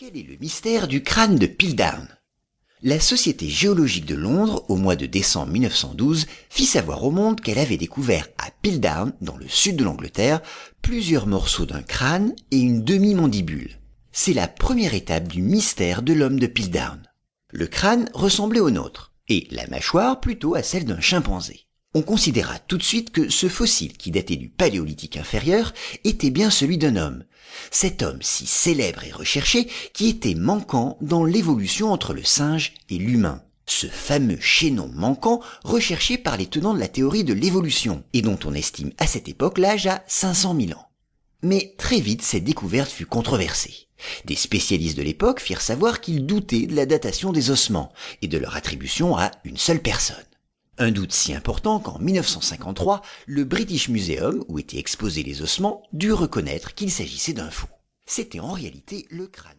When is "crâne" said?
1.02-1.34, 11.82-12.32, 17.66-18.08, 59.26-59.57